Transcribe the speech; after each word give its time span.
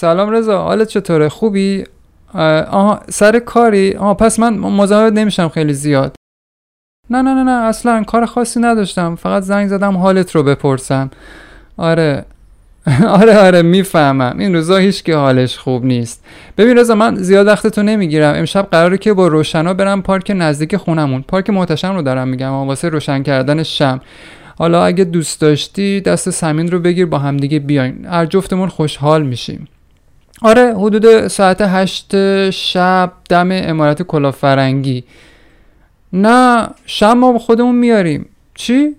سلام 0.00 0.30
رضا 0.30 0.62
حالت 0.62 0.88
چطوره؟ 0.88 1.28
خوبی؟ 1.28 1.84
آها 2.70 3.00
سر 3.08 3.38
کاری؟ 3.38 3.94
آها 3.94 4.14
پس 4.14 4.38
من 4.38 4.58
مزاحمت 4.58 5.12
نمیشم 5.12 5.48
خیلی 5.48 5.72
زیاد. 5.72 6.14
نه 7.10 7.22
نه 7.22 7.34
نه 7.34 7.42
نه 7.42 7.50
اصلا 7.50 8.04
کار 8.04 8.26
خاصی 8.26 8.60
نداشتم. 8.60 9.14
فقط 9.14 9.42
زنگ 9.42 9.68
زدم 9.68 9.96
حالت 9.96 10.34
رو 10.36 10.42
بپرسم 10.42 11.10
آره. 11.76 12.24
آره 13.08 13.38
آره 13.38 13.62
می‌فهمم. 13.62 14.38
این 14.38 14.54
روزا 14.54 14.76
هیچ 14.76 15.02
که 15.02 15.16
حالش 15.16 15.58
خوب 15.58 15.84
نیست. 15.84 16.24
ببین 16.58 16.78
رضا 16.78 16.94
من 16.94 17.16
زیاد 17.16 17.46
وقتتو 17.46 17.82
نمی‌گیرم. 17.82 18.34
امشب 18.34 18.68
قراره 18.70 18.98
که 18.98 19.12
با 19.12 19.26
روشنا 19.28 19.74
برم 19.74 20.02
پارک 20.02 20.32
نزدیک 20.36 20.76
خونمون. 20.76 21.22
پارک 21.22 21.50
محتشم 21.50 21.94
رو 21.94 22.02
دارم 22.02 22.28
میگم 22.28 22.52
واسه 22.52 22.88
روشن 22.88 23.22
کردن 23.22 23.62
شم. 23.62 24.00
حالا 24.58 24.84
اگه 24.84 25.04
دوست 25.04 25.40
داشتی 25.40 26.00
دست 26.00 26.30
سمین 26.30 26.70
رو 26.70 26.78
بگیر 26.78 27.06
با 27.06 27.18
همدیگه 27.18 27.58
بیاین. 27.58 28.06
هر 28.06 28.26
جفتمون 28.26 28.68
خوشحال 28.68 29.22
میشیم. 29.22 29.68
آره 30.42 30.74
حدود 30.74 31.28
ساعت 31.28 31.60
هشت 31.60 32.10
شب 32.50 33.12
دم 33.28 33.48
امارت 33.52 34.02
کلافرنگی. 34.02 35.04
نه 36.12 36.68
شم 36.86 37.12
ما 37.12 37.38
خودمون 37.38 37.74
میاریم. 37.74 38.26
چی؟ 38.54 38.94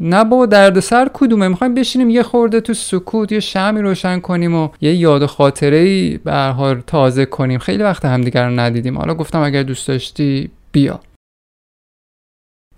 نه 0.00 0.24
بابا 0.24 0.46
دردسر 0.46 1.10
کدومه؟ 1.14 1.48
می‌خوایم 1.48 1.74
بشینیم 1.74 2.10
یه 2.10 2.22
خورده 2.22 2.60
تو 2.60 2.74
سکوت 2.74 3.32
یه 3.32 3.40
شمی 3.40 3.80
روشن 3.80 4.20
کنیم 4.20 4.54
و 4.54 4.68
یه 4.80 4.94
یاد 4.94 5.26
خاطره 5.26 5.76
ای 5.76 6.18
به 6.24 6.54
تازه 6.86 7.24
کنیم. 7.26 7.58
خیلی 7.58 7.82
وقت 7.82 8.04
همدیگر 8.04 8.44
رو 8.48 8.60
ندیدیم. 8.60 8.98
حالا 8.98 9.14
گفتم 9.14 9.40
اگر 9.40 9.62
دوست 9.62 9.88
داشتی 9.88 10.50
بیا. 10.72 11.00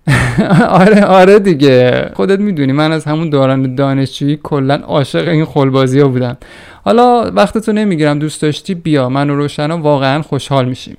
آره 0.81 1.05
آره 1.05 1.39
دیگه. 1.39 2.11
خودت 2.15 2.39
می‌دونی 2.39 2.71
من 2.71 2.91
از 2.91 3.05
همون 3.05 3.29
دوران 3.29 3.75
دانشجویی 3.75 4.39
کلا 4.43 4.75
عاشق 4.75 5.27
این 5.27 5.45
خلبازی 5.45 5.99
ها 5.99 6.07
بودم. 6.07 6.37
حالا 6.85 7.31
وقتتو 7.31 7.71
نمی‌گیرم 7.71 8.19
دوست 8.19 8.41
داشتی 8.41 8.75
بیا. 8.75 9.09
من 9.09 9.29
و 9.29 9.35
روشنا 9.35 9.77
واقعا 9.77 10.21
خوشحال 10.21 10.65
میشیم. 10.65 10.97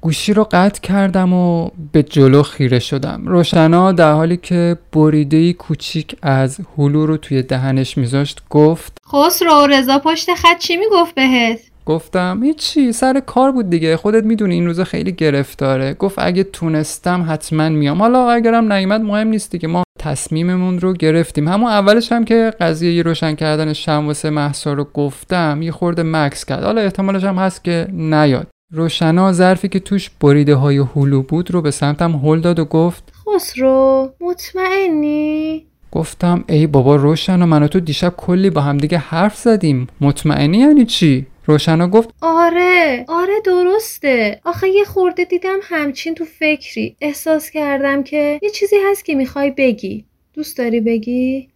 گوشی 0.00 0.32
رو 0.34 0.48
قطع 0.52 0.80
کردم 0.80 1.32
و 1.32 1.70
به 1.92 2.02
جلو 2.02 2.42
خیره 2.42 2.78
شدم. 2.78 3.22
روشنا 3.26 3.92
در 3.92 4.12
حالی 4.12 4.36
که 4.36 4.78
بریده 4.92 5.52
کوچیک 5.52 6.16
از 6.22 6.60
هلو 6.78 7.06
رو 7.06 7.16
توی 7.16 7.42
دهنش 7.42 7.98
میذاشت 7.98 8.42
گفت 8.50 8.98
خسرو 9.12 9.66
رضا 9.66 9.98
پشت 9.98 10.34
خط 10.34 10.58
چی 10.58 10.76
می‌گفت 10.76 11.14
بهت؟ 11.14 11.60
گفتم 11.86 12.40
هیچی 12.42 12.92
سر 12.92 13.20
کار 13.20 13.52
بود 13.52 13.70
دیگه 13.70 13.96
خودت 13.96 14.24
می‌دونی 14.24 14.54
این 14.54 14.66
روزا 14.66 14.84
خیلی 14.84 15.12
گرفتاره. 15.12 15.94
گفت 15.94 16.18
اگه 16.18 16.44
تونستم 16.44 17.26
حتما 17.28 17.68
میام. 17.68 18.02
حالا 18.02 18.30
اگرم 18.30 18.72
نیومد 18.72 19.00
مهم 19.00 19.28
نیست 19.28 19.50
دیگه 19.50 19.68
ما 19.68 19.82
تصمیممون 19.98 20.80
رو 20.80 20.92
گرفتیم. 20.92 21.48
همون 21.48 21.70
اولش 21.70 22.12
هم 22.12 22.24
که 22.24 22.52
قضیه 22.60 22.92
یه 22.92 23.02
روشن 23.02 23.34
کردن 23.34 23.72
شم 23.72 24.06
واسه 24.06 24.30
محسا 24.30 24.72
رو 24.72 24.86
گفتم 24.94 25.62
یه 25.62 25.72
خورده 25.72 26.02
مکس 26.02 26.44
کرد. 26.44 26.64
حالا 26.64 26.80
احتمالش 26.80 27.24
هم 27.24 27.36
هست 27.36 27.64
که 27.64 27.86
نیاد. 27.92 28.46
روشنا 28.72 29.32
ظرفی 29.32 29.68
که 29.68 29.80
توش 29.80 30.10
بریده 30.20 30.54
های 30.54 30.78
هلو 30.78 31.22
بود 31.22 31.50
رو 31.50 31.62
به 31.62 31.70
سمتم 31.70 32.12
هل 32.12 32.40
داد 32.40 32.58
و 32.58 32.64
گفت 32.64 33.12
خسرو 33.26 34.12
مطمئنی؟ 34.20 35.64
گفتم 35.92 36.44
ای 36.48 36.66
بابا 36.66 36.96
روشنا 36.96 37.46
من 37.46 37.62
و 37.62 37.68
تو 37.68 37.80
دیشب 37.80 38.14
کلی 38.16 38.50
با 38.50 38.60
همدیگه 38.60 38.98
حرف 38.98 39.36
زدیم. 39.36 39.86
مطمئنی 40.00 40.58
یعنی 40.58 40.84
چی؟ 40.84 41.26
روشنا 41.46 41.88
گفت 41.88 42.10
آره 42.20 43.04
آره 43.08 43.40
درسته. 43.44 44.40
آخه 44.44 44.68
یه 44.68 44.84
خورده 44.84 45.24
دیدم 45.24 45.58
همچین 45.62 46.14
تو 46.14 46.24
فکری. 46.24 46.96
احساس 47.00 47.50
کردم 47.50 48.02
که 48.02 48.40
یه 48.42 48.50
چیزی 48.50 48.76
هست 48.90 49.04
که 49.04 49.14
می‌خوای 49.14 49.50
بگی. 49.50 50.04
دوست 50.32 50.58
داری 50.58 50.80
بگی؟ 50.80 51.48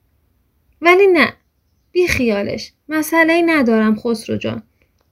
ولی 0.80 1.06
نه 1.06 1.32
بی 1.92 2.06
خیالش. 2.06 2.72
مسئله 2.88 3.42
ندارم 3.46 3.96
خسرو 3.96 4.36
جان. 4.36 4.62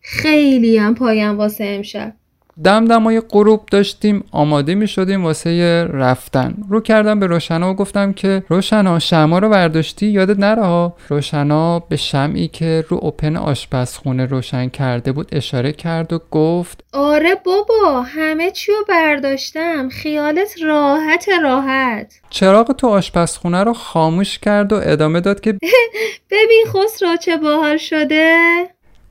خیلی 0.01 0.77
هم 0.77 0.95
پایم 0.95 1.39
واسه 1.39 1.65
امشب. 1.65 2.15
دمدمای 2.65 3.21
غروب 3.21 3.67
داشتیم 3.71 4.25
آماده 4.33 4.75
می 4.75 4.89
شدیم 4.89 5.25
واسه 5.25 5.85
رفتن. 5.85 6.55
رو 6.69 6.81
کردم 6.81 7.21
به 7.21 7.27
روشنا 7.27 7.71
و 7.71 7.75
گفتم 7.75 8.13
که 8.13 8.43
روشنا 8.49 8.99
شما 8.99 9.39
رو 9.39 9.49
برداشتی 9.49 10.07
یادت 10.07 10.39
نره 10.39 10.63
ها. 10.63 10.97
روشنا 11.09 11.79
به 11.79 11.97
شمعی 11.97 12.49
که 12.49 12.85
رو 12.89 12.99
اوپن 13.03 13.37
آشپزخونه 13.37 14.27
روشن 14.27 14.69
کرده 14.69 15.13
بود 15.13 15.29
اشاره 15.33 15.73
کرد 15.73 16.13
و 16.13 16.21
گفت 16.31 16.85
آره 16.93 17.35
بابا 17.45 18.03
همه 18.03 18.51
چی 18.51 18.73
رو 18.73 18.85
برداشتم. 18.89 19.89
خیالت 19.89 20.55
راحت 20.63 21.29
راحت. 21.43 22.21
چراغ 22.31 22.73
تو 22.73 22.87
آشپزخونه 22.89 23.65
رو 23.65 23.73
خاموش 23.73 24.39
کرد 24.39 24.73
و 24.73 24.81
ادامه 24.83 25.21
داد 25.21 25.41
که 25.41 25.53
ببین 26.31 26.65
خسرو 26.67 27.17
چه 27.17 27.37
باحال 27.37 27.77
شده. 27.77 28.37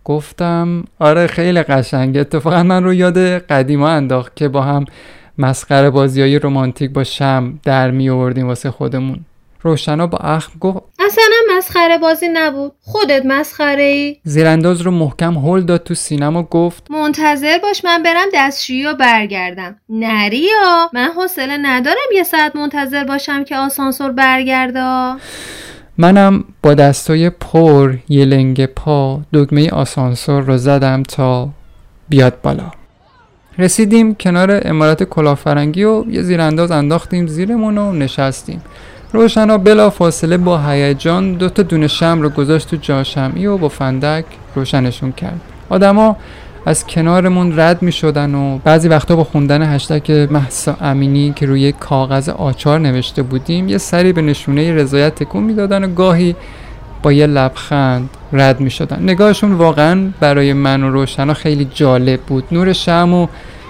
گفتم 0.06 0.84
آره 1.00 1.28
خیلی 1.28 1.64
قشنگه. 1.64 2.22
اتفاقا 2.22 2.64
من 2.64 2.84
رو 2.84 2.94
یاد 2.94 3.18
قدیما 3.38 3.90
انداخت 3.90 4.36
که 4.36 4.48
با 4.48 4.62
هم 4.62 4.86
مسخره 5.38 5.90
بازی 5.90 6.22
های 6.22 6.40
رومانتیک 6.40 6.92
با 6.92 7.04
شم 7.04 7.60
در 7.64 7.92
می 7.92 8.10
آوردیم 8.10 8.48
واسه 8.48 8.72
خودمون. 8.72 9.20
روشنا 9.62 10.08
با 10.08 10.18
اخم 10.18 10.60
گفت 10.60 10.80
اصلا 11.00 11.24
مسخره 11.58 11.98
بازی 11.98 12.28
نبود. 12.34 12.72
خودت 12.82 13.26
مسخره 13.26 13.84
ای؟ 13.84 14.18
زیرانداز 14.24 14.82
رو 14.82 14.92
محکم 14.92 15.38
هل 15.38 15.62
داد 15.62 15.84
تو 15.84 15.94
سینما 15.94 16.44
گفت 16.44 16.92
منتظر 16.92 17.58
باش 17.58 17.86
من 17.86 18.04
برم 18.04 18.28
دستشویی 18.34 18.86
و 18.86 18.94
برگردم. 18.94 19.76
نریا 19.90 20.90
من 20.94 21.10
حوصله 21.16 21.58
ندارم 21.58 21.98
یه 22.16 22.24
ساعت 22.24 22.56
منتظر 22.56 23.04
باشم 23.04 23.44
که 23.44 23.58
آسانسور 23.58 24.12
برگرده. 24.12 25.16
منم 25.98 26.44
با 26.64 26.74
دستای 26.74 27.30
پر 27.30 27.96
یه 28.10 28.26
لنگ 28.26 28.66
پا 28.66 29.22
دگمه 29.34 29.70
آسانسور 29.70 30.44
رو 30.44 30.58
زدم 30.58 31.04
تا 31.04 31.50
بیاد 32.10 32.42
بالا. 32.42 32.72
رسیدیم 33.58 34.16
کنار 34.16 34.62
امارت 34.66 35.04
کلافرنگی 35.04 35.84
و 35.84 36.04
یه 36.10 36.22
زیرانداز 36.22 36.72
انداختیم 36.72 37.28
زیرمون 37.28 37.78
و 37.78 37.92
نشستیم. 37.92 38.62
روشنا 39.14 39.58
بلا 39.58 39.90
فاصله 39.90 40.38
با 40.38 40.58
هیجان 40.58 41.34
دو 41.34 41.50
تا 41.50 41.64
دونه 41.64 41.88
شم 41.88 42.22
رو 42.22 42.30
گذاشت 42.30 42.70
تو 42.70 42.76
جاشمی 42.76 43.46
و 43.46 43.58
با 43.58 43.70
فندک 43.70 44.26
روشنشون 44.56 45.12
کرد. 45.12 45.42
آدما 45.70 46.18
از 46.66 46.88
کنارمون 46.88 47.60
رد 47.60 47.82
می 47.82 47.92
شدن 47.92 48.36
و 48.36 48.58
بعضی 48.58 48.88
وقتا 48.88 49.16
با 49.16 49.24
خوندن 49.24 49.76
هشتک 49.76 50.10
محسا 50.10 50.78
امینی 50.82 51.34
که 51.36 51.46
روی 51.46 51.72
کاغذ 51.72 52.30
آچار 52.30 52.80
نوشته 52.80 53.22
بودیم 53.24 53.70
یه 53.70 53.78
سری 53.78 54.14
به 54.14 54.22
نشونه 54.22 54.74
رضایت 54.74 55.16
تکون 55.16 55.44
می‌دادن 55.44 55.84
و 55.84 55.88
گاهی 55.88 56.36
با 57.04 57.12
یه 57.12 57.28
لبخند 57.28 58.10
رد 58.34 58.60
می 58.60 58.70
شدن 58.70 59.04
نگاهشون 59.04 59.54
واقعا 59.54 60.10
برای 60.20 60.54
من 60.54 60.84
و 60.84 60.92
روشنا 60.92 61.34
خیلی 61.34 61.68
جالب 61.74 62.20
بود. 62.22 62.44
نور 62.52 62.74
شم 62.74 63.14
و 63.14 63.28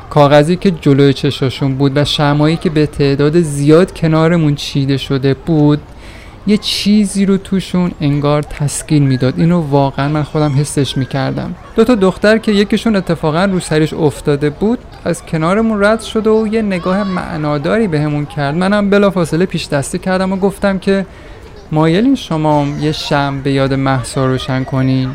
کاغذی 0.09 0.55
که 0.55 0.71
جلوی 0.71 1.13
چشاشون 1.13 1.75
بود 1.75 1.97
و 1.97 2.05
شمایی 2.05 2.57
که 2.57 2.69
به 2.69 2.85
تعداد 2.85 3.41
زیاد 3.41 3.93
کنارمون 3.93 4.55
چیده 4.55 4.97
شده 4.97 5.33
بود 5.33 5.79
یه 6.47 6.57
چیزی 6.57 7.25
رو 7.25 7.37
توشون 7.37 7.91
انگار 8.01 8.41
تسکین 8.41 9.07
می‌داد. 9.07 9.33
اینو 9.37 9.61
واقعا 9.61 10.09
من 10.09 10.23
خودم 10.23 10.59
حسش 10.59 10.97
می‌کردم. 10.97 11.55
دو 11.75 11.83
تا 11.83 11.95
دختر 11.95 12.37
که 12.37 12.51
یکیشون 12.51 12.95
اتفاقا 12.95 13.45
رو 13.45 13.59
سریش 13.59 13.93
افتاده 13.93 14.49
بود 14.49 14.79
از 15.05 15.25
کنارمون 15.25 15.83
رد 15.83 16.01
شده 16.01 16.29
و 16.29 16.47
یه 16.47 16.61
نگاه 16.61 17.03
معناداری 17.03 17.87
بهمون 17.87 18.25
کرد. 18.25 18.55
منم 18.55 18.89
بلافاصله 18.89 19.45
پیش 19.45 19.67
دستی 19.67 19.99
کردم 19.99 20.33
و 20.33 20.35
گفتم 20.35 20.79
که 20.79 21.05
مایلین 21.71 22.15
شما 22.15 22.67
یه 22.81 22.91
شم 22.91 23.41
به 23.43 23.51
یاد 23.51 23.73
محسا 23.73 24.25
روشن 24.25 24.63
کنین. 24.63 25.09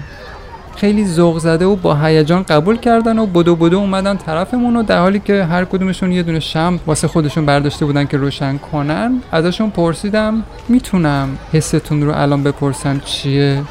خیلی 0.76 1.06
ذوق 1.06 1.38
زده 1.38 1.64
و 1.64 1.76
با 1.76 1.94
هیجان 1.94 2.42
قبول 2.42 2.76
کردن 2.76 3.18
و 3.18 3.26
بدو 3.26 3.56
بدو 3.56 3.78
اومدن 3.78 4.16
طرفمون 4.16 4.76
و 4.76 4.82
در 4.82 4.98
حالی 4.98 5.18
که 5.18 5.44
هر 5.44 5.64
کدومشون 5.64 6.12
یه 6.12 6.22
دونه 6.22 6.40
شم 6.40 6.80
واسه 6.86 7.08
خودشون 7.08 7.46
برداشته 7.46 7.84
بودن 7.86 8.04
که 8.04 8.16
روشن 8.16 8.58
کنن 8.58 9.22
ازشون 9.32 9.70
پرسیدم 9.70 10.42
می‌تونم 10.68 11.38
حستون 11.52 12.02
رو 12.02 12.12
الان 12.14 12.42
بپرسم 12.42 13.00
چیه؟ 13.04 13.62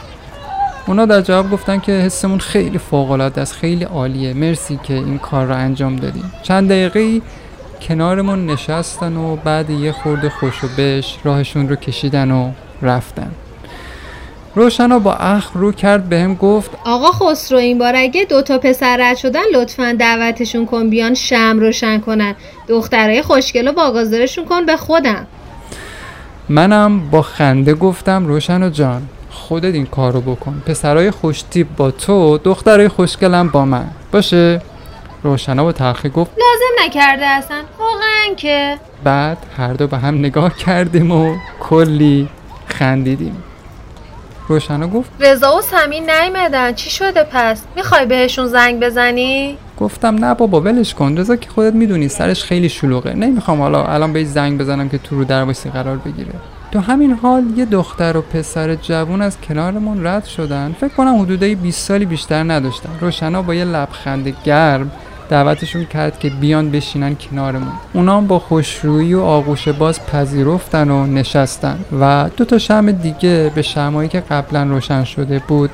اونا 0.87 1.05
در 1.05 1.21
جواب 1.21 1.51
گفتن 1.51 1.79
که 1.79 1.91
حسمون 1.91 2.39
خیلی 2.39 2.77
فوق 2.77 3.11
العاده 3.11 3.41
است 3.41 3.53
خیلی 3.53 3.83
عالیه. 3.83 4.33
مرسی 4.33 4.79
که 4.83 4.93
این 4.93 5.17
کار 5.17 5.45
رو 5.45 5.55
انجام 5.55 5.95
دادیم 5.95 6.31
چند 6.43 6.69
دقیقه 6.69 7.21
کنارمون 7.81 8.45
نشستن 8.45 9.17
و 9.17 9.35
بعد 9.35 9.69
یه 9.69 9.91
خورده 9.91 10.29
خوش 10.29 10.63
و 10.63 10.67
بش 10.77 11.17
راهشون 11.23 11.69
رو 11.69 11.75
کشیدن 11.75 12.31
و 12.31 12.51
رفتن. 12.81 13.31
روشنا 14.55 14.99
با 14.99 15.13
اخ 15.13 15.51
رو 15.53 15.71
کرد 15.71 16.09
بهم 16.09 16.33
به 16.33 16.39
گفت 16.39 16.71
آقا 16.85 17.11
خسرو 17.11 17.57
این 17.57 17.77
بار 17.77 17.95
اگه 17.95 18.25
دوتا 18.25 18.57
پسر 18.57 18.97
رد 18.97 19.17
شدن 19.17 19.43
لطفا 19.53 19.95
دعوتشون 19.99 20.65
کن 20.65 20.89
بیان 20.89 21.13
شم 21.13 21.57
روشن 21.59 21.99
کنن. 21.99 22.35
دخترای 22.67 23.21
خوشگل 23.21 23.67
و 23.67 23.71
باگازارشون 23.71 24.45
کن 24.45 24.65
به 24.65 24.77
خودم. 24.77 25.27
منم 26.49 27.09
با 27.09 27.21
خنده 27.21 27.73
گفتم 27.73 28.27
روشنا 28.27 28.69
جان 28.69 29.01
خودت 29.29 29.73
این 29.73 29.85
کارو 29.85 30.21
بکن. 30.21 30.63
پسرای 30.65 31.11
خوشتیب 31.11 31.67
با 31.77 31.91
تو 31.91 32.37
دخترای 32.37 32.87
خوشگلم 32.87 33.49
با 33.49 33.65
من. 33.65 33.87
باشه؟ 34.11 34.61
روشنا 35.23 35.63
با 35.63 35.71
تلخی 35.71 36.09
گفت. 36.09 36.31
لازم 36.31 36.85
نکرده 36.87 37.25
اصلا. 37.25 37.57
واقعا 37.79 38.35
که. 38.37 38.77
بعد 39.03 39.37
هر 39.57 39.73
دو 39.73 39.87
به 39.87 39.97
هم 39.97 40.19
نگاه 40.19 40.57
کردیم 40.57 41.11
و 41.11 41.35
کلی 41.59 42.29
خندیدیم. 42.65 43.43
روشنا 44.49 44.87
گفت. 44.87 45.09
رضا 45.19 45.57
و 45.57 45.61
سمین 45.61 46.09
نیمدن 46.09 46.73
چی 46.73 46.89
شده 46.89 47.23
پس؟ 47.23 47.61
می‌خوای 47.75 48.05
بهشون 48.05 48.47
زنگ 48.47 48.79
بزنی؟ 48.79 49.57
گفتم 49.79 50.25
نه 50.25 50.33
بابا 50.33 50.61
ولش 50.61 50.93
کن. 50.93 51.17
رضا 51.17 51.35
که 51.35 51.49
خودت 51.49 51.73
می‌دونی 51.73 52.07
سرش 52.07 52.43
خیلی 52.43 52.69
شلوغه. 52.69 53.13
نمی‌خوام 53.13 53.61
حالا 53.61 53.85
الان 53.85 54.13
بهش 54.13 54.27
زنگ 54.27 54.59
بزنم 54.59 54.89
که 54.89 54.97
تو 54.97 55.15
رو 55.15 55.23
در 55.23 55.45
قرار 55.45 55.97
بگیره. 55.97 56.33
تو 56.71 56.79
همین 56.79 57.11
حال 57.11 57.43
یه 57.55 57.65
دختر 57.65 58.17
و 58.17 58.21
پسر 58.21 58.75
جوون 58.75 59.21
از 59.21 59.41
کنارمون 59.41 60.07
رد 60.07 60.25
شدن. 60.25 60.75
فکر 60.79 60.93
کنم 60.93 61.21
حدودای 61.21 61.55
20 61.55 61.87
سالی 61.87 62.05
بیشتر 62.05 62.43
نداشتن. 62.43 62.89
روشنا 63.01 63.41
با 63.41 63.53
یه 63.53 63.65
لبخند 63.65 64.35
گرم 64.43 64.91
دعوتشون 65.29 65.85
کرد 65.85 66.19
که 66.19 66.29
بیان 66.29 66.71
بشینن 66.71 67.15
کنارمون. 67.15 67.71
اونام 67.93 68.27
با 68.27 68.39
خوشرویی 68.39 69.13
و 69.13 69.21
آغوش 69.21 69.67
باز 69.67 70.05
پذیرفتن 70.05 70.91
و 70.91 71.07
نشستن 71.07 71.79
و 72.01 72.29
دو 72.37 72.45
تا 72.45 72.57
شم 72.57 72.91
دیگه 72.91 73.51
به 73.55 73.61
شمایی 73.61 74.09
که 74.09 74.19
قبلا 74.19 74.63
روشن 74.63 75.03
شده 75.03 75.41
بود 75.47 75.69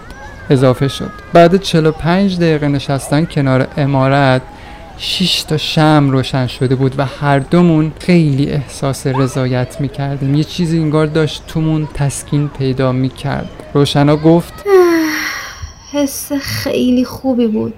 اضافه 0.50 0.88
شد. 0.88 1.12
بعد 1.34 1.62
45 1.62 2.38
دقیقه 2.40 2.68
نشستن 2.68 3.26
کنار 3.26 3.68
امارت 3.78 4.42
6 4.98 5.44
تا 5.44 5.58
شم 5.58 6.10
روشن 6.12 6.48
شده 6.48 6.76
بود 6.76 7.00
و 7.00 7.06
هر 7.06 7.40
دومون 7.40 7.92
خیلی 8.00 8.50
احساس 8.50 9.08
رضایت 9.08 9.82
می‌کردیم. 9.82 10.36
یه 10.36 10.44
چیزی 10.44 10.80
انگار 10.80 11.06
داشت 11.06 11.44
تومون 11.48 11.88
تسکین 11.94 12.48
پیدا 12.48 12.92
می‌کرد. 12.92 13.50
روشنا 13.74 14.16
گفت 14.16 14.54
حس 15.92 16.32
خیلی 16.34 17.06
خوبی 17.06 17.48
بود. 17.48 17.74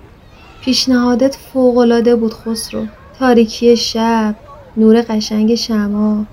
پیشنهادت 0.61 1.35
فوقالعاده 1.35 2.15
بود 2.15 2.33
خسرو. 2.33 2.85
تاریکی 3.19 3.77
شب 3.77 4.35
نور 4.77 5.05
قشنگ 5.09 5.55
شما 5.55 6.25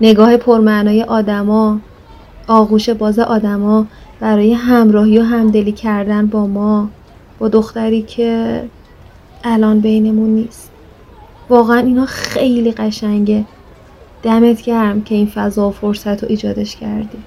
نگاه 0.00 0.36
پرمعنای 0.36 1.02
آدما 1.02 1.78
آغوش 2.46 2.90
باز 2.90 3.18
آدما 3.18 3.86
برای 4.20 4.52
همراهی 4.52 5.18
و 5.18 5.22
همدلی 5.22 5.72
کردن 5.72 6.26
با 6.26 6.46
ما 6.46 6.88
با 7.38 7.48
دختری 7.48 8.02
که 8.02 8.62
الان 9.44 9.80
بینمون 9.80 10.30
نیست. 10.30 10.70
واقعا 11.48 11.78
اینا 11.78 12.06
خیلی 12.06 12.72
قشنگه. 12.72 13.44
دمت 14.22 14.62
گرم 14.62 15.02
که 15.02 15.14
این 15.14 15.26
فضا 15.26 15.68
و 15.68 15.72
فرصت 15.72 16.22
رو 16.22 16.28
ایجادش 16.30 16.76
کردی. 16.76 17.18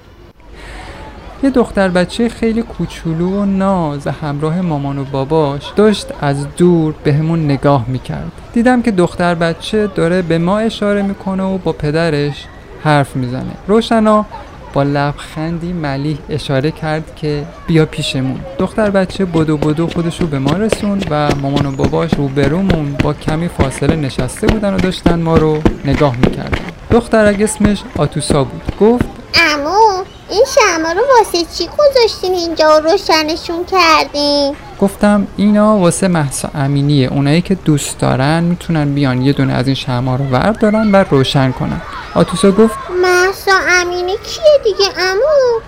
یه 1.42 1.50
دختر 1.50 1.88
بچه 1.88 2.28
خیلی 2.28 2.62
کوچولو 2.62 3.30
و 3.30 3.44
ناز 3.44 4.06
همراه 4.06 4.60
مامان 4.60 4.98
و 4.98 5.04
باباش 5.04 5.72
داشت 5.76 6.06
از 6.20 6.46
دور 6.56 6.94
به 7.04 7.12
همون 7.12 7.44
نگاه 7.44 7.84
می‌کرد. 7.88 8.32
دیدم 8.52 8.82
که 8.82 8.90
دختر 8.90 9.34
بچه 9.34 9.86
داره 9.86 10.22
به 10.22 10.38
ما 10.38 10.58
اشاره 10.58 11.02
می‌کنه 11.02 11.42
و 11.42 11.58
با 11.58 11.72
پدرش 11.72 12.44
حرف 12.84 13.16
می‌زنه. 13.16 13.52
روشنا 13.66 14.26
با 14.72 14.82
لبخندی 14.82 15.72
ملیح 15.72 16.18
اشاره 16.28 16.70
کرد 16.70 17.16
که 17.16 17.44
بیا 17.66 17.86
پیشمون. 17.86 18.40
دختر 18.58 18.90
بچه 18.90 19.24
بدو 19.24 19.56
بدو 19.56 19.86
خودش 19.86 20.20
رو 20.20 20.26
به 20.26 20.38
ما 20.38 20.52
رسوند 20.52 21.06
و 21.10 21.28
مامان 21.42 21.66
و 21.66 21.72
باباش 21.72 22.14
رو 22.14 22.28
برومون 22.28 22.96
با 23.02 23.14
کمی 23.14 23.48
فاصله 23.48 23.96
نشسته 23.96 24.46
بودن 24.46 24.74
و 24.74 24.76
داشتن 24.76 25.22
ما 25.22 25.36
رو 25.36 25.58
نگاه 25.84 26.16
می‌کردن. 26.16 26.58
دخترک 26.90 27.40
اسمش 27.40 27.82
آتوسا 27.96 28.44
بود. 28.44 28.62
گفت 28.80 29.04
امو 29.34 30.04
این 30.30 30.44
شما 30.54 30.92
رو 30.92 31.00
واسه 31.18 31.38
چی 31.54 31.68
گذاشتین 31.78 32.34
اینجا 32.34 32.78
روشنشون 32.78 33.64
کردین؟ 33.64 34.56
گفتم 34.80 35.26
اینا 35.36 35.76
واسه 35.76 36.08
محسا 36.08 36.50
امینیه. 36.54 37.12
اونایی 37.12 37.40
که 37.40 37.54
دوست 37.54 37.98
دارن 37.98 38.44
می‌تونن 38.44 38.94
بیان 38.94 39.22
یه 39.22 39.32
دونه 39.32 39.52
از 39.52 39.66
این 39.66 39.74
شما 39.74 40.16
رو 40.16 40.24
وردارن 40.24 40.92
و 40.92 41.04
روشن 41.10 41.52
کنن. 41.52 41.80
آتوسا 42.14 42.50
گفت 42.50 42.74
محسا 43.02 43.52
امینی 43.68 44.12
کیه 44.12 44.58
دیگه 44.64 45.00
امو 45.00 45.60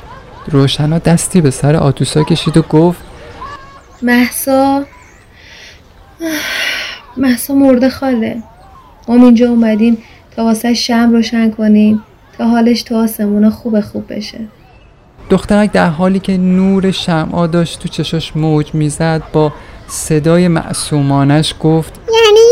روشنا 0.49 0.99
دستی 0.99 1.41
به 1.41 1.51
سر 1.51 1.77
آتوسا 1.77 2.23
کشید 2.23 2.57
و 2.57 2.63
گفت 2.63 2.99
محسا 4.03 4.85
محسا 7.17 7.55
مرده 7.55 7.91
خاله. 7.91 8.43
ما 9.09 9.15
اینجا 9.15 9.49
اومدیم 9.49 10.03
تا 10.37 10.45
واسه 10.45 10.75
شم 10.75 11.11
روشن 11.13 11.51
کنیم. 11.51 12.03
تا 12.41 12.47
حالش 12.47 12.83
تو 12.83 12.97
آسمون 12.97 13.51
خوب 13.51 13.81
خوب 13.81 14.13
بشه. 14.15 14.39
دخترک 15.31 15.73
در 15.73 15.89
حالی 15.89 16.21
که 16.21 16.37
نور 16.37 16.91
شمعا 16.91 17.47
داشت 17.47 17.79
تو 17.79 17.89
چشاش 17.89 18.37
موج 18.37 18.75
می‌زد 18.75 19.23
با 19.33 19.53
صدای 19.89 20.49
معصومانش 20.49 21.55
گفت 21.61 22.01
یعنی 22.09 22.49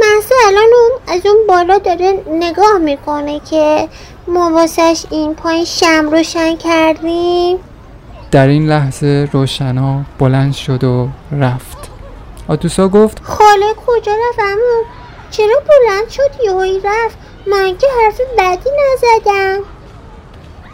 محسا 0.00 0.34
الان 0.46 0.68
اون 0.80 1.16
از 1.16 1.26
اون 1.26 1.46
بالا 1.48 1.78
داره 1.78 2.22
نگاه 2.30 2.78
می‌کنه 2.78 3.40
که 3.50 3.88
ما 4.28 4.66
این 5.10 5.34
پایین 5.34 5.64
شم 5.64 6.08
روشن 6.10 6.56
کردیم؟ 6.56 7.56
در 8.30 8.46
این 8.46 8.66
لحظه 8.66 9.28
روشنا 9.32 10.00
بلند 10.18 10.52
شد 10.52 10.84
و 10.84 11.08
رفت. 11.32 11.78
آتوسا 12.48 12.88
گفت 12.88 13.22
خاله 13.22 13.74
کجا 13.86 14.12
رفت 14.12 14.40
چرا 15.30 15.62
بلند 15.68 16.08
شد؟ 16.08 16.44
یهویی 16.44 16.80
رفت. 16.84 17.18
من 17.46 17.76
که 17.78 17.86
حرف 18.04 18.20
بدی 18.38 18.70
نزدم. 18.70 19.58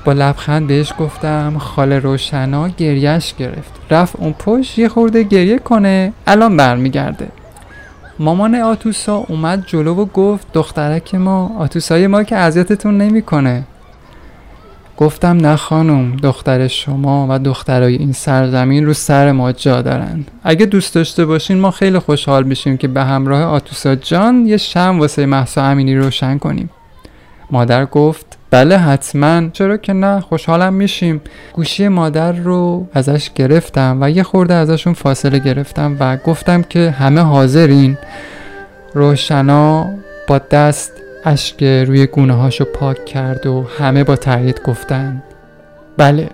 با 0.05 0.13
لبخند 0.13 0.67
بهش 0.67 0.93
گفتم 0.99 1.59
خاله 1.59 1.99
روشنا 1.99 2.69
گریش 2.69 3.35
گرفت. 3.35 3.73
رفت 3.91 4.17
اون 4.17 4.33
پشت 4.33 4.79
یه 4.79 4.89
خورده 4.89 5.23
گریه 5.23 5.59
کنه. 5.59 6.13
الان 6.27 6.57
برمیگرده. 6.57 7.29
مامان 8.19 8.55
آتوسا 8.55 9.17
اومد 9.17 9.65
جلو 9.67 9.95
و 9.95 10.05
گفت 10.05 10.47
دخترک 10.53 11.15
ما 11.15 11.51
آتوسای 11.59 12.07
ما 12.07 12.23
که 12.23 12.37
اذیتتون 12.37 12.99
نمی‌کنه. 12.99 13.65
گفتم 14.97 15.37
نه 15.37 15.57
خانم 15.57 16.17
دختر 16.17 16.69
شما 16.69 17.27
و 17.31 17.39
دخترای 17.39 17.97
این 17.97 18.13
سرزمین 18.13 18.87
رو 18.87 18.93
سر 18.93 19.33
ما 19.33 19.53
جا 19.53 19.83
دارن. 19.83 20.25
اگه 20.43 20.67
دوست 20.67 20.95
داشته 20.95 21.25
باشین 21.25 21.59
ما 21.59 21.71
خیلی 21.71 21.99
خوشحال 21.99 22.45
بشیم 22.45 22.77
که 22.77 22.89
به 22.89 23.05
همراه 23.05 23.43
آتوسا 23.43 23.95
جان 23.95 24.47
یه 24.47 24.57
شم 24.57 24.97
واسه 25.01 25.27
محسا 25.27 25.65
امینی 25.65 25.97
روشن 25.97 26.39
کنیم. 26.39 26.71
مادر 27.51 27.85
گفت 27.87 28.39
بله 28.51 28.79
حتما. 28.79 29.49
چرا 29.53 29.77
که 29.77 29.93
نه 29.93 30.21
خوشحالم 30.21 30.75
میشیم. 30.75 31.21
گوشی 31.53 31.89
مادر 31.89 32.33
رو 32.33 32.89
ازش 32.93 33.31
گرفتم 33.35 33.99
و 34.01 34.11
یه 34.11 34.23
خورده 34.23 34.55
ازشون 34.55 34.93
فاصله 34.93 35.39
گرفتم 35.39 35.97
و 36.01 36.17
گفتم 36.17 36.63
که 36.63 36.91
همه 36.91 37.21
حاضرین. 37.21 37.99
روشنا 38.95 39.87
با 40.29 40.39
دست 40.39 40.93
اشک 41.27 41.63
روی 41.63 42.07
گونه 42.07 42.33
هاشو 42.33 42.65
پاک 42.65 43.05
کرد 43.05 43.47
و 43.47 43.67
همه 43.79 44.05
با 44.05 44.17
تایید 44.17 44.63
گفتن 44.63 45.23
بله. 45.97 46.29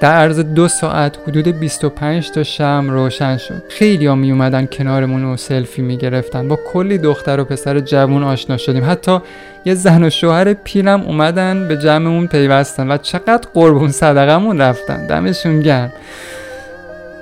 در 0.00 0.12
عرض 0.12 0.40
دو 0.40 0.68
ساعت 0.68 1.18
حدود 1.26 1.48
25 1.48 2.30
تا 2.30 2.42
شم 2.42 2.86
روشن 2.90 3.36
شد. 3.36 3.62
خیلی 3.68 4.06
ها 4.06 4.14
می 4.14 4.30
اومدن 4.30 4.66
کنارمون 4.66 5.24
و 5.24 5.36
سلفی 5.36 5.82
می 5.82 5.96
گرفتن. 5.96 6.48
با 6.48 6.58
کلی 6.72 6.98
دختر 6.98 7.40
و 7.40 7.44
پسر 7.44 7.80
جوون 7.80 8.22
آشنا 8.22 8.56
شدیم. 8.56 8.90
حتی 8.90 9.18
یه 9.64 9.74
زن 9.74 10.04
و 10.04 10.10
شوهر 10.10 10.52
پیرم 10.52 11.02
اومدن 11.02 11.68
به 11.68 11.76
جمعمون 11.76 12.26
پیوستن 12.26 12.90
و 12.90 12.96
چقدر 12.96 13.48
قربون 13.54 13.90
صدقمون 13.90 14.60
رفتن. 14.60 15.06
دمشون 15.06 15.60
گرم. 15.60 15.92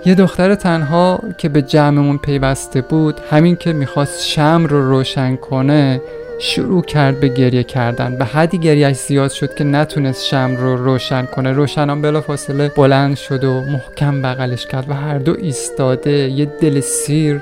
یه 0.06 0.14
دختر 0.14 0.54
تنها 0.54 1.20
که 1.38 1.48
به 1.48 1.62
جمعمون 1.62 2.18
پیوسته 2.18 2.80
بود 2.80 3.20
همین 3.30 3.56
که 3.56 3.72
می‌خواست 3.72 4.26
شم 4.26 4.66
رو 4.70 4.88
روشن 4.90 5.36
کنه 5.36 6.00
شروع 6.38 6.82
کرد 6.82 7.20
به 7.20 7.28
گریه 7.28 7.62
کردن. 7.62 8.16
به 8.16 8.24
حدی 8.24 8.58
گریهش 8.58 8.96
زیاد 8.96 9.30
شد 9.30 9.54
که 9.54 9.64
نتونست 9.64 10.24
شم 10.24 10.56
رو 10.58 10.76
روشن 10.84 11.26
کنه. 11.26 11.52
روشنان 11.52 12.02
بلا 12.02 12.20
فاصله 12.20 12.68
بلند 12.76 13.16
شد 13.16 13.44
و 13.44 13.60
محکم 13.60 14.22
بغلش 14.22 14.66
کرد 14.66 14.90
و 14.90 14.92
هر 14.92 15.18
دو 15.18 15.36
ایستاده 15.38 16.10
یه 16.10 16.44
دل 16.44 16.80
سیر 16.80 17.40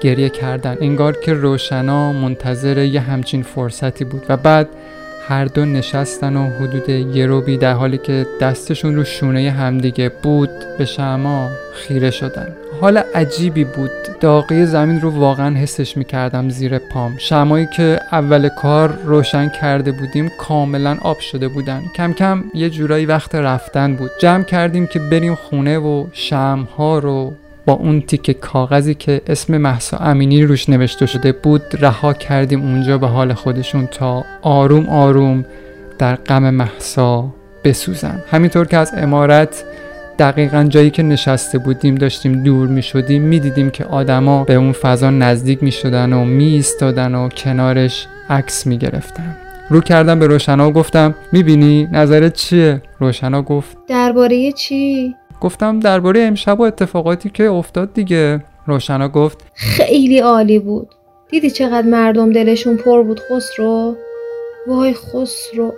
گریه 0.00 0.28
کردن. 0.28 0.76
انگار 0.80 1.16
که 1.16 1.32
روشنا 1.32 2.12
منتظر 2.12 2.78
یه 2.78 3.00
همچین 3.00 3.42
فرصتی 3.42 4.04
بود. 4.04 4.26
و 4.28 4.36
بعد 4.36 4.68
هر 5.30 5.44
دو 5.44 5.64
نشستن 5.64 6.36
و 6.36 6.50
حدود 6.50 6.88
یه 6.88 7.26
روبی 7.26 7.56
در 7.56 7.72
حالی 7.72 7.98
که 7.98 8.26
دستشون 8.40 8.96
رو 8.96 9.04
شونه 9.04 9.50
همدیگه 9.50 10.08
بود 10.08 10.50
به 10.78 10.84
شما 10.84 11.48
خیره 11.74 12.10
شدن. 12.10 12.48
حال 12.80 13.02
عجیبی 13.14 13.64
بود. 13.64 13.90
داغی 14.20 14.66
زمین 14.66 15.00
رو 15.00 15.10
واقعا 15.10 15.56
حسش 15.56 15.96
می‌کردم 15.96 16.48
زیر 16.48 16.78
پام. 16.78 17.16
شمایی 17.18 17.68
که 17.76 18.00
اول 18.12 18.48
کار 18.48 18.98
روشن 19.04 19.48
کرده 19.48 19.92
بودیم 19.92 20.30
کاملا 20.38 20.96
آب 21.02 21.18
شده 21.18 21.48
بودن. 21.48 21.82
کم 21.96 22.12
کم 22.12 22.44
یه 22.54 22.70
جورایی 22.70 23.06
وقت 23.06 23.34
رفتن 23.34 23.96
بود. 23.96 24.10
جمع 24.20 24.42
کردیم 24.42 24.86
که 24.86 24.98
بریم 24.98 25.34
خونه 25.34 25.78
و 25.78 26.06
شمها 26.12 26.98
رو 26.98 27.32
با 27.66 27.72
اون 27.72 28.00
تیک 28.00 28.30
کاغذی 28.30 28.94
که 28.94 29.20
اسم 29.26 29.58
محسا 29.58 29.96
امینی 29.96 30.44
روش 30.44 30.68
نوشته 30.68 31.06
شده 31.06 31.32
بود 31.32 31.62
رها 31.72 32.12
کردیم 32.12 32.62
اونجا 32.62 32.98
به 32.98 33.06
حال 33.06 33.32
خودشون 33.32 33.86
تا 33.86 34.24
آروم 34.42 34.88
آروم 34.88 35.44
در 35.98 36.16
غم 36.16 36.50
محسا 36.50 37.34
بسوزن. 37.64 38.22
همینطور 38.30 38.66
که 38.66 38.76
از 38.76 38.92
امارت 38.96 39.64
دقیقا 40.18 40.66
جایی 40.68 40.90
که 40.90 41.02
نشسته 41.02 41.58
بودیم 41.58 41.94
داشتیم 41.94 42.42
دور 42.42 42.68
می 42.68 42.82
شدیم 42.82 43.22
می 43.22 43.40
دیدیم 43.40 43.70
که 43.70 43.84
آدما 43.84 44.44
به 44.44 44.54
اون 44.54 44.72
فضا 44.72 45.10
نزدیک 45.10 45.62
می 45.62 45.72
شدن 45.72 46.12
و 46.12 46.24
می 46.24 46.44
ایستادن 46.44 47.14
و 47.14 47.28
کنارش 47.28 48.06
عکس 48.30 48.66
می 48.66 48.78
گرفتن 48.78 49.36
رو 49.70 49.80
کردم 49.80 50.18
به 50.18 50.26
روشنا 50.26 50.68
و 50.68 50.72
گفتم 50.72 51.14
می‌بینی 51.32 51.88
نظرت 51.92 52.32
چیه؟ 52.32 52.82
روشنا 52.98 53.42
گفت 53.42 53.76
درباره 53.88 54.52
چی؟ 54.52 55.14
گفتم 55.40 55.80
درباره 55.80 56.20
امشب 56.20 56.60
و 56.60 56.62
اتفاقاتی 56.62 57.30
که 57.30 57.44
افتاد 57.44 57.94
دیگه. 57.94 58.44
روشنا 58.66 59.08
گفت 59.08 59.44
خیلی 59.54 60.18
عالی 60.18 60.58
بود. 60.58 60.88
دیدی 61.30 61.50
چقدر 61.50 61.86
مردم 61.86 62.32
دلشون 62.32 62.76
پر 62.76 63.02
بود 63.02 63.20
خسرو؟ 63.20 63.96
وای 64.66 64.94
خسرو 64.94 65.74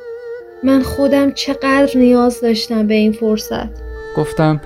من 0.64 0.82
خودم 0.82 1.32
چقدر 1.32 1.90
نیاز 1.94 2.40
داشتم 2.40 2.86
به 2.86 2.94
این 2.94 3.12
فرصت. 3.12 3.68
گفتم 4.16 4.60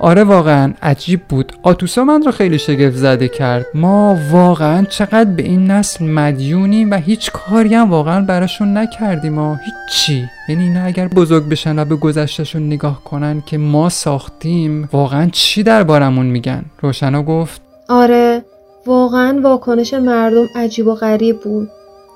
آره 0.00 0.24
واقعا 0.24 0.72
عجیب 0.82 1.20
بود. 1.28 1.52
آتوسا 1.62 2.04
من 2.04 2.22
رو 2.22 2.32
خیلی 2.32 2.58
شگفت 2.58 2.96
زده 2.96 3.28
کرد. 3.28 3.66
ما 3.74 4.18
واقعا 4.30 4.84
چقدر 4.84 5.24
به 5.24 5.42
این 5.42 5.70
نسل 5.70 6.04
مدیونیم 6.04 6.90
و 6.90 6.94
هیچ 6.94 7.30
کاری 7.32 7.74
هم 7.74 7.90
واقعا 7.90 8.20
براشون 8.20 8.76
نکردیم 8.76 9.32
ما 9.32 9.56
هیچی. 9.64 10.24
یعنی 10.48 10.62
اینا 10.62 10.84
اگر 10.84 11.08
بزرگ 11.08 11.48
بشن 11.48 11.78
و 11.78 11.84
به 11.84 11.96
گذشتشون 11.96 12.66
نگاه 12.66 13.04
کنن 13.04 13.42
که 13.46 13.58
ما 13.58 13.88
ساختیم 13.88 14.88
واقعا 14.92 15.28
چی 15.32 15.62
دربارمون 15.62 16.26
میگن؟ 16.26 16.64
روشنا 16.80 17.22
گفت. 17.22 17.60
آره 17.88 18.44
واقعا 18.86 19.40
واکنش 19.42 19.94
مردم 19.94 20.46
عجیب 20.54 20.86
و 20.86 20.94
غریب 20.94 21.40
بود. 21.40 21.70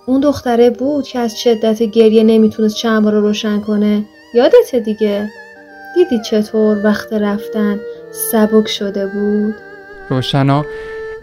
اون 0.07 0.21
دختره 0.21 0.71
بود 0.71 1.05
که 1.05 1.19
از 1.19 1.41
شدت 1.41 1.83
گریه 1.83 2.23
نمی‌تونست 2.23 2.77
چند 2.77 3.09
رو 3.09 3.21
روشن 3.21 3.61
کنه. 3.61 4.05
یادته 4.35 4.81
دیگه؟ 4.81 5.29
دیدی 5.95 6.19
چطور 6.19 6.85
وقت 6.85 7.13
رفتن 7.13 7.81
سبک 8.33 8.69
شده 8.69 9.07
بود؟ 9.07 9.55
روشنا 10.09 10.65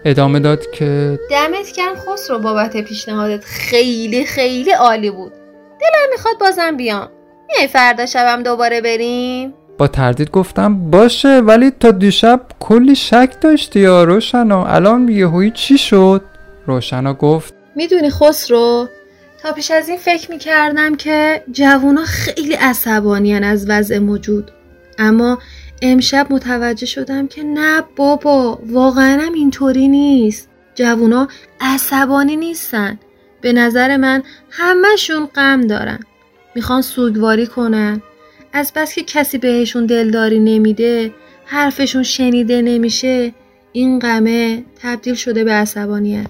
ادامه 0.06 0.40
داد 0.40 0.72
که 0.72 1.20
دمت 1.30 1.72
کم 1.72 1.96
خسرو 1.96 2.40
بابت 2.40 2.78
پیشنهادت 2.78 3.44
خیلی 3.44 4.26
خیلی 4.26 4.72
عالی 4.72 5.12
بود. 5.12 5.32
دلم 5.82 6.10
می‌خواد 6.12 6.38
بازم 6.40 6.78
بیام. 6.78 7.10
میای 7.48 7.68
فردا 7.68 8.06
شبم 8.06 8.44
دوباره 8.44 8.82
بریم؟ 8.82 9.54
با 9.78 9.88
تردید 9.88 10.32
گفتم 10.32 10.90
باشه 10.92 11.40
ولی 11.40 11.72
تا 11.72 11.92
دیشب 11.92 12.42
کلی 12.60 12.96
شک 12.96 13.30
داشتی 13.42 13.80
یا 13.80 14.04
روشنا؟ 14.04 14.66
الان 14.66 15.10
یهویی 15.10 15.52
چی 15.52 15.78
شد؟ 15.78 16.22
روشنا 16.66 17.14
گفت 17.14 17.54
می‌دونی 17.76 18.10
خسرو 18.10 18.88
تا 19.44 19.52
پیش 19.52 19.72
از 19.72 19.90
این 19.90 19.98
فکر 19.98 20.32
می‌کردم 20.32 20.96
که 20.96 21.44
جوونا 21.52 22.04
خیلی 22.06 22.54
عصبانیان 22.54 23.44
از 23.44 23.70
وضع 23.70 23.98
موجود. 23.98 24.52
اما 25.00 25.39
امشب 25.82 26.27
متوجه 26.29 26.86
شدم 26.86 27.27
که 27.27 27.44
نه 27.44 27.84
بابا 27.96 28.60
واقعا 28.65 29.20
هم 29.22 29.34
اینطوری 29.34 29.88
نیست. 29.88 30.50
جوونا 30.75 31.27
عصبانی 31.62 32.36
نیستن. 32.36 33.00
به 33.41 33.53
نظر 33.53 33.98
من 33.98 34.24
همهشون 34.50 35.25
غم 35.25 35.68
دارن. 35.68 36.00
می‌خوان 36.56 36.82
سوگواری 36.82 37.48
کنن. 37.48 38.01
از 38.53 38.72
بس 38.75 38.96
که 38.96 39.03
کسی 39.03 39.38
بهشون 39.38 39.86
دلداری 39.86 40.39
نمیده 40.39 41.13
حرفشون 41.46 42.03
شنیده 42.03 42.62
نمیشه 42.62 43.34
این 43.72 44.00
غمه 44.00 44.63
تبدیل 44.82 45.13
شده 45.13 45.44
به 45.44 45.51
عصبانیت. 45.51 46.27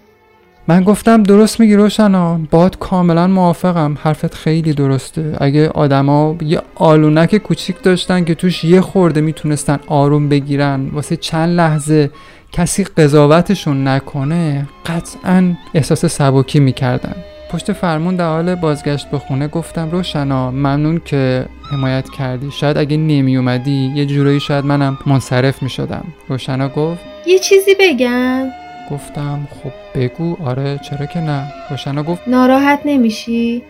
من 0.70 0.84
گفتم 0.84 1.24
درست 1.24 1.60
میگی 1.60 1.76
روشنا 1.76 2.40
باد 2.52 2.78
کاملا 2.78 3.28
موافقم 3.28 3.98
حرفت 4.02 4.34
خیلی 4.34 4.74
درسته. 4.74 5.38
اگه 5.40 5.70
آدما 5.70 6.36
یه 6.42 6.62
آلونک 6.76 7.38
کوچیک 7.38 7.82
داشتن 7.84 8.24
که 8.24 8.36
توش 8.36 8.64
یه 8.64 8.82
خورده 8.82 9.22
می‌تونستن 9.22 9.80
آروم 9.88 10.30
بگیرن 10.30 10.90
واسه 10.94 11.18
چند 11.18 11.50
لحظه 11.50 12.10
کسی 12.52 12.84
قضاوتشون 12.84 13.88
نکنه 13.88 14.68
قطعا 14.86 15.54
احساس 15.74 16.06
سبکی 16.06 16.60
می‌کردن. 16.60 17.16
پشت 17.52 17.74
فرمون 17.74 18.16
در 18.16 18.28
حال 18.28 18.56
بازگشت 18.56 19.12
به 19.12 19.20
خونه 19.20 19.48
گفتم 19.48 19.92
روشنا 19.92 20.52
ممنون 20.52 21.02
که 21.06 21.46
حمایت 21.72 22.10
کردی. 22.10 22.52
شاید 22.52 22.78
اگه 22.78 22.98
نمی 22.98 23.38
اومدی 23.38 23.92
یه 23.96 24.06
جورایی 24.06 24.40
شاید 24.40 24.66
منم 24.66 24.98
منصرف 25.06 25.64
می 25.64 25.70
شدم 25.70 26.06
روشنا 26.28 26.70
گفت 26.70 27.02
یه 27.28 27.40
چیزی 27.40 27.72
بگم. 27.80 28.59
گفتم 28.92 29.48
خب 29.64 30.00
بگو. 30.00 30.38
آره 30.46 30.80
چرا 30.82 31.06
که 31.06 31.20
نه؟ 31.20 31.44
روشنا 31.70 32.04
گفت. 32.04 32.22
ناراحت 32.28 32.80
نمیشی؟ 32.86 33.64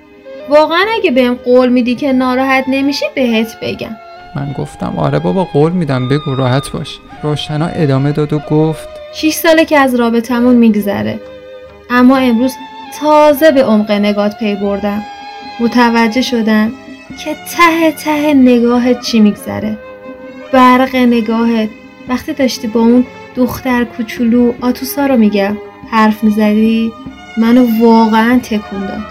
واقعا 0.50 0.86
اگه 0.98 1.12
بهم 1.12 1.34
قول 1.34 1.70
میدی 1.70 1.96
که 1.96 2.14
ناراحت 2.14 2.64
نمیشی 2.68 3.06
بهت 3.16 3.56
بگم. 3.62 3.96
من 4.36 4.52
گفتم 4.58 4.94
آره 4.98 5.20
بابا 5.20 5.44
قول 5.44 5.72
میدم 5.72 6.10
بگو 6.10 6.36
راحت 6.36 6.72
باش. 6.72 7.00
روشنا 7.24 7.66
ادامه 7.66 8.12
داد 8.12 8.34
و 8.34 8.40
گفت 8.40 8.90
6 9.14 9.34
ساله 9.34 9.66
که 9.66 9.78
از 9.78 9.96
رابطمون 9.96 10.56
میگذره. 10.56 11.20
اما 11.90 12.18
امروز 12.18 12.54
تازه 13.00 13.52
به 13.52 13.64
عمق 13.64 13.92
نگات 13.92 14.38
پی 14.38 14.56
بردم. 14.56 15.04
متوجه 15.60 16.22
شدم 16.22 16.72
که 17.24 17.36
ته 17.36 17.92
ته 17.92 18.34
نگاهت 18.34 19.02
چی 19.02 19.20
میگذره. 19.20 19.78
برق 20.54 20.96
نگاهت. 20.96 21.70
وقتی 22.10 22.34
داشتی 22.34 22.68
با 22.68 22.80
اون 22.80 23.06
دختر 23.40 23.84
کوچولو 23.84 24.54
آتوسا 24.62 25.06
رو 25.06 25.18
میگم 25.18 25.58
حرف 25.92 26.24
می‌زدی؟ 26.24 26.92
منو 27.38 27.66
واقعا 27.82 28.40
تکون 28.44 28.80
داد. 28.80 29.04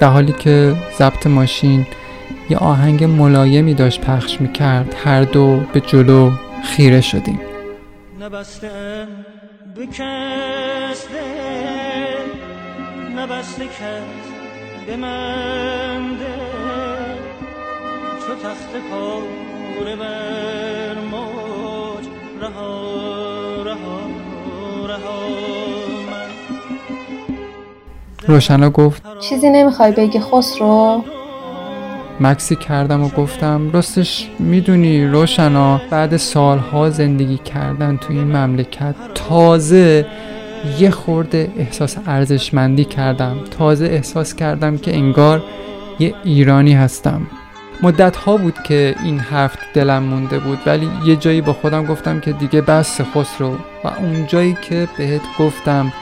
در 0.00 0.08
حالی 0.08 0.32
که 0.32 0.74
ضبط 0.98 1.26
ماشین 1.26 1.86
یه 2.50 2.58
آهنگ 2.58 3.04
ملایمی 3.04 3.74
داشت 3.74 4.00
پخش 4.00 4.40
می‌کرد 4.40 4.94
هر 5.04 5.22
دو 5.22 5.60
به 5.72 5.80
جلو 5.80 6.30
خیره 6.64 7.00
شدیم. 7.00 7.40
نبسته 8.20 8.70
بکسته 9.76 11.24
نبسته 13.16 13.64
کس 13.64 14.24
به 14.86 14.96
من 14.96 16.02
چو 18.26 18.34
تخت 18.48 18.72
پاره 18.90 19.96
بر 19.96 20.96
موج 21.10 22.04
رها 22.40 22.83
رها 23.74 24.86
رها 24.86 25.20
من 26.10 26.28
روشنا 28.34 28.70
گفت 28.70 29.02
چیزی 29.20 29.50
نمی‌خوای 29.50 29.92
بگی 29.92 30.20
خسرو. 30.20 31.04
مکسی 32.20 32.56
کردم 32.56 33.04
و 33.04 33.08
گفتم 33.08 33.70
راستش 33.72 34.30
می‌دونی 34.38 35.06
روشنا 35.06 35.80
بعد 35.90 36.16
سالها 36.16 36.90
زندگی 36.90 37.36
کردن 37.36 37.96
تو 37.96 38.12
این 38.12 38.36
مملکت 38.36 38.94
تازه 39.14 40.06
یه 40.78 40.90
خورده 40.90 41.52
احساس 41.58 41.96
ارزشمندی 42.06 42.84
کردم. 42.84 43.36
تازه 43.58 43.84
احساس 43.84 44.34
کردم 44.34 44.78
که 44.78 44.94
انگار 44.94 45.42
یه 45.98 46.14
ایرانی 46.24 46.72
هستم. 46.72 47.26
مدت 47.82 48.16
ها 48.16 48.36
بود 48.36 48.62
که 48.62 48.94
این 49.04 49.18
حرف 49.18 49.56
دلم 49.74 50.02
مونده 50.02 50.38
بود 50.38 50.58
ولی 50.66 50.90
یه 51.04 51.16
جایی 51.16 51.40
با 51.40 51.52
خودم 51.52 51.84
گفتم 51.86 52.20
که 52.20 52.32
دیگه 52.32 52.60
بس 52.60 53.00
خسرو 53.00 53.54
و 53.84 53.88
اون 53.98 54.26
جایی 54.26 54.56
که 54.62 54.88
بهت 54.98 55.22
گفتم 55.38 55.92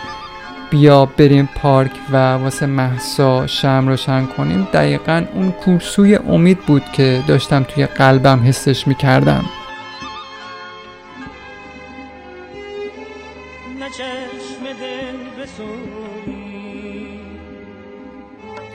بیا 0.71 1.07
بریم 1.07 1.49
پارک 1.55 1.91
و 2.11 2.17
واسه 2.17 2.67
محسا 2.67 3.47
شم 3.47 3.89
روشن 3.89 4.27
کنیم 4.27 4.69
دقیقا 4.73 5.25
اون 5.35 5.53
کورسوی 5.53 6.17
امید 6.17 6.59
بود 6.59 6.83
که 6.93 7.23
داشتم 7.27 7.63
توی 7.63 7.87
قلبم 7.87 8.43
حسش 8.45 8.87
می‌کردم. 8.87 9.45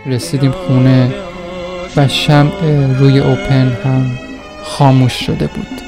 رسیدیم 0.06 0.52
خونه. 0.52 1.14
و 1.98 2.08
شمع 2.08 2.52
روی 3.00 3.20
اوپن 3.20 3.78
هم 3.84 4.18
خاموش 4.64 5.14
شده 5.26 5.48
بود. 5.48 5.87